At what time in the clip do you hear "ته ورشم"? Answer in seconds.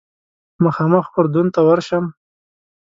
1.53-2.03